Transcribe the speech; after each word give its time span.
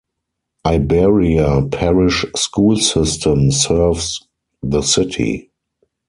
Iberia 0.65 1.61
Parish 1.71 2.25
School 2.35 2.77
System 2.77 3.51
serves 3.51 4.25
the 4.63 4.81
city. 4.81 5.51